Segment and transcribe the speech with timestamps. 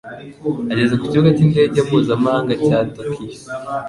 [0.73, 3.39] Ageze ku Kibuga cy’indege mpuzamahanga cya Tokiyo.